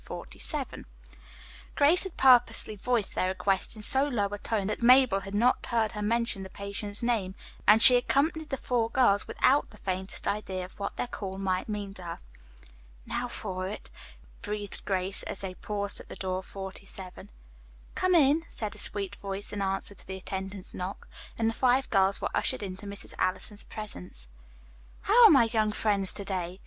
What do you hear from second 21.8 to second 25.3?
girls were ushered into Mrs. Allison's presence. "How are